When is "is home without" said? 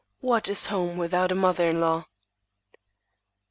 0.49-1.31